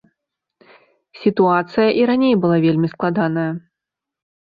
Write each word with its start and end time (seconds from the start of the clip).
Сітуацыя 1.21 1.87
і 2.01 2.09
раней 2.09 2.35
была 2.47 2.57
вельмі 2.67 2.87
складаная. 2.97 3.49